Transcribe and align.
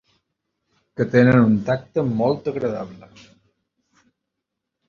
Que 0.99 1.05
tenen 1.15 1.37
un 1.49 1.53
tacte 1.69 2.05
molt 2.23 2.51
agradable. 2.53 3.13